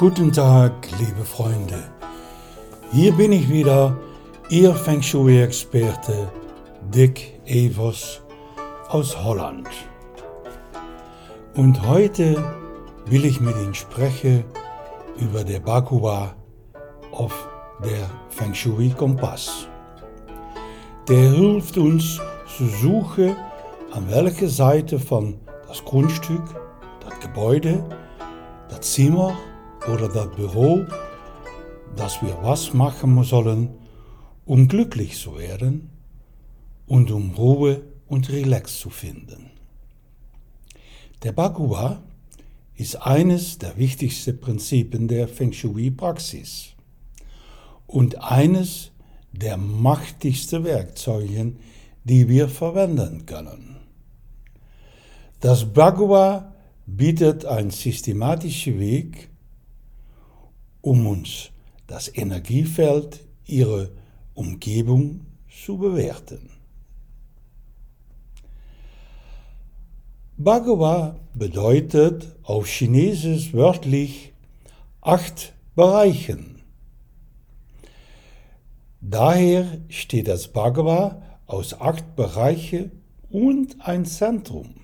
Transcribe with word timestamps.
Guten 0.00 0.32
Tag, 0.32 0.88
liebe 0.98 1.26
Freunde. 1.26 1.84
Hier 2.90 3.12
bin 3.12 3.32
ich 3.32 3.50
wieder, 3.50 3.98
Ihr 4.48 4.74
Feng 4.74 5.02
Shui-Experte 5.02 6.32
Dick 6.88 7.38
Evers 7.44 8.22
aus 8.88 9.22
Holland. 9.22 9.68
Und 11.54 11.86
heute 11.86 12.42
will 13.04 13.26
ich 13.26 13.42
mit 13.42 13.54
Ihnen 13.56 13.74
sprechen 13.74 14.44
über 15.18 15.44
der 15.44 15.60
Bagua 15.60 16.34
auf 17.12 17.46
der 17.84 18.08
Feng 18.30 18.54
Shui 18.54 18.88
Kompass. 18.96 19.68
Der 21.10 21.30
hilft 21.30 21.76
uns 21.76 22.18
zu 22.56 22.66
suchen, 22.68 23.36
an 23.92 24.10
welcher 24.10 24.48
Seite 24.48 24.98
von 24.98 25.38
das 25.68 25.84
Grundstück, 25.84 26.44
das 27.00 27.20
Gebäude, 27.20 27.84
das 28.70 28.80
Zimmer 28.92 29.36
oder 29.88 30.08
das 30.08 30.30
Büro, 30.34 30.84
dass 31.96 32.22
wir 32.22 32.38
was 32.42 32.74
machen 32.74 33.22
sollen, 33.24 33.70
um 34.44 34.68
glücklich 34.68 35.18
zu 35.18 35.38
werden 35.38 35.90
und 36.86 37.10
um 37.10 37.32
Ruhe 37.32 37.82
und 38.06 38.30
Relax 38.30 38.78
zu 38.78 38.90
finden. 38.90 39.50
Der 41.22 41.32
Bagua 41.32 42.02
ist 42.76 42.96
eines 42.96 43.58
der 43.58 43.76
wichtigsten 43.76 44.40
Prinzipien 44.40 45.06
der 45.06 45.28
Feng 45.28 45.52
Shui-Praxis 45.52 46.70
und 47.86 48.22
eines 48.22 48.90
der 49.32 49.56
machtigsten 49.56 50.64
Werkzeuge, 50.64 51.52
die 52.04 52.28
wir 52.28 52.48
verwenden 52.48 53.26
können. 53.26 53.76
Das 55.40 55.72
Bagua 55.72 56.54
bietet 56.86 57.44
einen 57.44 57.70
systematischen 57.70 58.78
Weg, 58.80 59.29
um 60.80 61.06
uns 61.06 61.50
das 61.86 62.14
Energiefeld 62.14 63.24
ihrer 63.46 63.88
Umgebung 64.34 65.26
zu 65.64 65.76
bewerten. 65.76 66.50
Bhagava 70.36 71.16
bedeutet 71.34 72.34
auf 72.44 72.66
Chinesisch 72.66 73.52
wörtlich 73.52 74.32
acht 75.02 75.52
Bereichen. 75.74 76.62
Daher 79.02 79.78
steht 79.88 80.28
das 80.28 80.48
Bhagava 80.48 81.22
aus 81.46 81.78
acht 81.78 82.16
Bereichen 82.16 82.92
und 83.30 83.86
ein 83.86 84.04
Zentrum. 84.06 84.74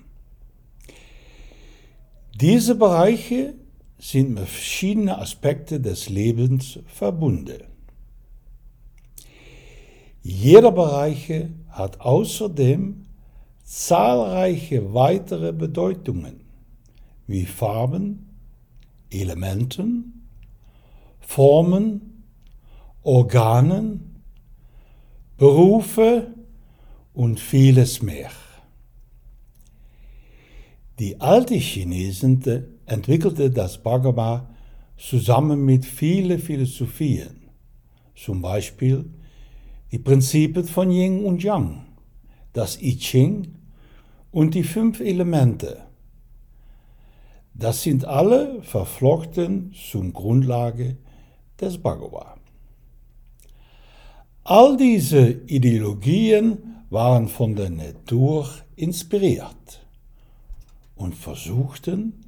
Diese 2.35 2.75
Bereiche 2.75 3.55
sind 3.99 4.35
mit 4.35 4.47
verschiedenen 4.47 5.09
Aspekten 5.09 5.81
des 5.81 6.09
Lebens 6.09 6.79
verbunden. 6.85 7.63
Jeder 10.21 10.71
Bereich 10.71 11.31
hat 11.69 12.01
außerdem 12.01 13.05
zahlreiche 13.63 14.93
weitere 14.93 15.51
Bedeutungen 15.53 16.41
wie 17.27 17.45
Farben, 17.45 18.29
Elementen, 19.09 20.27
Formen, 21.19 22.23
Organen, 23.03 24.21
Berufe 25.37 26.33
und 27.13 27.39
vieles 27.39 28.01
mehr. 28.01 28.31
Die 30.99 31.21
alte 31.21 31.55
Chinesen 31.55 32.41
entwickelte 32.87 33.51
das 33.51 33.77
Bhagavad 33.83 34.47
zusammen 34.97 35.63
mit 35.63 35.85
vielen 35.85 36.39
Philosophien, 36.39 37.49
zum 38.15 38.41
Beispiel 38.41 39.05
die 39.91 39.99
Prinzipien 39.99 40.65
von 40.65 40.89
Yin 40.89 41.23
und 41.23 41.43
Yang, 41.43 41.85
das 42.53 42.81
I 42.81 42.97
Ching 42.97 43.53
und 44.31 44.55
die 44.55 44.63
fünf 44.63 44.99
Elemente. 44.99 45.83
Das 47.53 47.83
sind 47.83 48.05
alle 48.05 48.61
verflochten 48.63 49.73
zum 49.73 50.13
Grundlage 50.13 50.97
des 51.59 51.77
Bhagavad. 51.77 52.39
All 54.43 54.77
diese 54.77 55.29
Ideologien 55.47 56.85
waren 56.89 57.27
von 57.27 57.55
der 57.55 57.69
Natur 57.69 58.47
inspiriert 58.75 59.85
und 60.95 61.15
versuchten, 61.15 62.26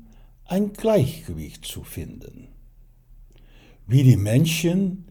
ein 0.50 0.74
Gleichgewicht 0.74 1.64
zu 1.64 1.84
finden, 1.84 2.48
wie 3.86 4.04
die 4.04 4.18
Menschen 4.18 5.06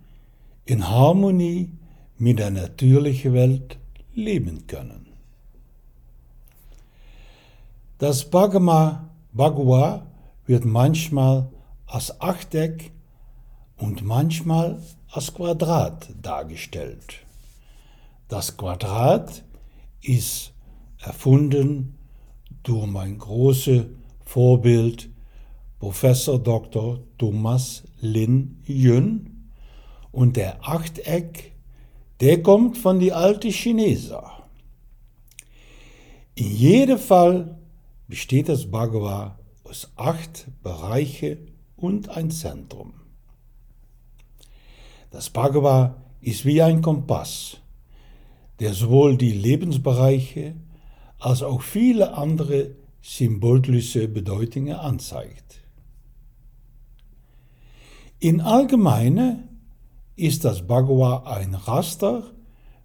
in 0.64 0.88
Harmonie 0.88 1.70
mit 2.18 2.40
der 2.40 2.50
natürlichen 2.50 3.32
Welt 3.32 3.78
leben 4.14 4.66
können. 4.66 5.06
Das 7.98 8.28
Bhagama, 8.28 9.10
Bhagwa 9.32 10.06
wird 10.46 10.64
manchmal 10.64 11.48
als 11.86 12.20
Achteck 12.20 12.90
und 13.76 14.04
manchmal 14.04 14.82
als 15.08 15.32
Quadrat 15.34 16.08
dargestellt. 16.20 17.20
Das 18.26 18.56
Quadrat 18.56 19.44
ist 20.02 20.52
erfunden 20.98 21.94
durch 22.64 22.86
mein 22.86 23.18
großes 23.18 23.84
Vorbild 24.24 25.10
Professor 25.78 26.40
Dr. 26.40 27.04
Thomas 27.18 27.84
Lin 28.00 28.60
Yun 28.66 29.50
und 30.10 30.36
der 30.36 30.68
Achteck, 30.68 31.52
der 32.20 32.42
kommt 32.42 32.76
von 32.76 32.98
die 32.98 33.12
alten 33.12 33.52
Chineser. 33.52 34.44
In 36.34 36.50
jedem 36.50 36.98
Fall 36.98 37.58
besteht 38.08 38.48
das 38.48 38.68
Bhagavad 38.68 39.38
aus 39.62 39.90
acht 39.94 40.48
Bereiche 40.64 41.38
und 41.76 42.08
ein 42.08 42.32
Zentrum. 42.32 42.94
Das 45.12 45.30
Bhagavad 45.30 45.96
ist 46.20 46.44
wie 46.44 46.60
ein 46.60 46.82
Kompass, 46.82 47.58
der 48.58 48.74
sowohl 48.74 49.16
die 49.16 49.32
Lebensbereiche 49.32 50.54
als 51.20 51.44
auch 51.44 51.62
viele 51.62 52.14
andere 52.14 52.72
symbolische 53.00 54.08
Bedeutungen 54.08 54.74
anzeigt. 54.74 55.60
In 58.20 58.40
Allgemeine 58.40 59.48
ist 60.16 60.44
das 60.44 60.66
Bhagavad 60.66 61.26
ein 61.28 61.54
Raster, 61.54 62.24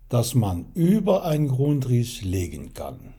das 0.08 0.36
man 0.36 0.68
über 0.76 1.26
einen 1.26 1.48
Grundriss 1.48 2.22
legen 2.22 2.74
kann. 2.74 3.16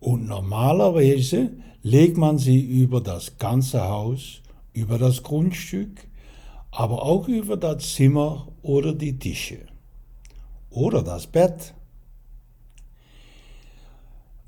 Und 0.00 0.26
normalerweise 0.26 1.52
legt 1.82 2.16
man 2.16 2.38
sie 2.38 2.60
über 2.60 3.02
das 3.02 3.36
ganze 3.36 3.82
Haus, 3.82 4.40
über 4.72 4.96
das 4.96 5.22
Grundstück, 5.22 6.08
aber 6.70 7.02
auch 7.02 7.28
über 7.28 7.58
das 7.58 7.92
Zimmer 7.92 8.48
oder 8.62 8.94
die 8.94 9.18
Tische 9.18 9.66
oder 10.70 11.02
das 11.02 11.26
Bett. 11.26 11.74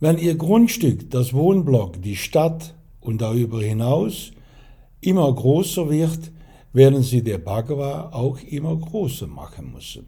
Wenn 0.01 0.17
Ihr 0.17 0.37
Grundstück, 0.37 1.11
das 1.11 1.35
Wohnblock, 1.35 2.01
die 2.01 2.17
Stadt 2.17 2.75
und 3.03 3.21
darüber 3.21 3.61
hinaus 3.63 4.33
immer 5.07 5.33
größer 5.33 5.91
wird, 5.91 6.33
werden 6.73 7.03
Sie 7.03 7.23
der 7.23 7.39
Bhagava 7.39 8.11
auch 8.13 8.39
immer 8.41 8.77
größer 8.77 9.27
machen 9.27 9.73
müssen. 9.73 10.07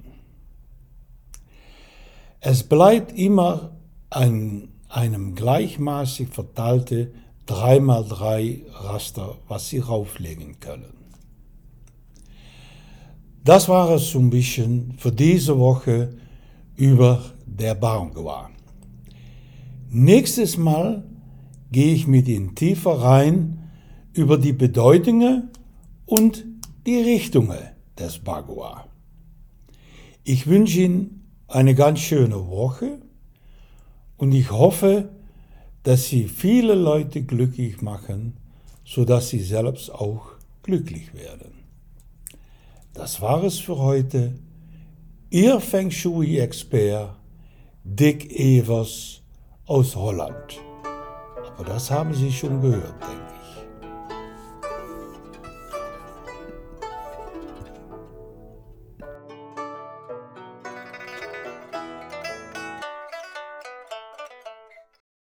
Es 2.40 2.62
bleibt 2.62 3.16
immer 3.16 3.76
ein, 4.10 4.68
einem 4.88 5.34
gleichmaßig 5.34 6.28
verteilte 6.28 7.12
3x3 7.46 8.62
Raster, 8.72 9.37
was 9.48 9.69
Sie 9.69 9.78
rauflegen 9.78 10.58
können. 10.60 10.93
Das 13.44 13.69
war 13.69 13.90
es 13.90 14.10
so 14.10 14.19
ein 14.19 14.31
bisschen 14.31 14.94
für 14.99 15.12
diese 15.12 15.56
Woche 15.58 16.14
über 16.75 17.22
der 17.46 17.76
Bhagava. 17.76 18.50
Nächstes 19.88 20.56
Mal 20.56 21.04
gehe 21.70 21.94
ich 21.94 22.08
mit 22.08 22.26
Ihnen 22.26 22.56
tiefer 22.56 23.00
rein 23.00 23.56
über 24.16 24.38
die 24.38 24.52
Bedeutungen 24.52 25.50
und 26.06 26.44
die 26.86 26.96
Richtungen 26.96 27.58
des 27.98 28.18
Bagua. 28.18 28.86
Ich 30.24 30.46
wünsche 30.46 30.80
Ihnen 30.80 31.24
eine 31.48 31.74
ganz 31.74 32.00
schöne 32.00 32.48
Woche 32.48 32.98
und 34.16 34.32
ich 34.32 34.50
hoffe, 34.50 35.10
dass 35.82 36.06
Sie 36.06 36.28
viele 36.28 36.74
Leute 36.74 37.22
glücklich 37.22 37.82
machen, 37.82 38.38
sodass 38.84 39.28
Sie 39.28 39.40
selbst 39.40 39.90
auch 39.92 40.32
glücklich 40.62 41.14
werden. 41.14 41.52
Das 42.94 43.20
war 43.20 43.44
es 43.44 43.58
für 43.58 43.78
heute. 43.78 44.32
Ihr 45.30 45.60
Feng 45.60 45.90
Shui-Expert 45.90 47.14
Dick 47.84 48.32
Evers 48.32 49.20
aus 49.66 49.94
Holland. 49.94 50.58
Aber 51.46 51.64
das 51.64 51.90
haben 51.90 52.14
Sie 52.14 52.32
schon 52.32 52.60
gehört, 52.60 53.00
denke 53.00 53.20
ich. 53.20 53.25